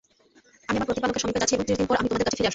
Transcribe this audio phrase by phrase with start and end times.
[0.67, 2.49] আমি আমার প্রতিপালকের সমীপে যাচ্ছি এবং ত্রিশ দিন পর আমি তোমাদের কাছে ফিরে আসব।